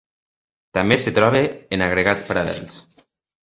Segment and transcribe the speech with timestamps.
[0.77, 1.43] També es troba
[1.77, 2.83] en agregats paral·lels.